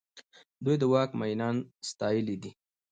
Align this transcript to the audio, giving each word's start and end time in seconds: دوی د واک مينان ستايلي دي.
دوی 0.63 0.75
د 0.81 0.83
واک 0.91 1.11
مينان 1.19 1.55
ستايلي 1.89 2.35
دي. 2.41 2.51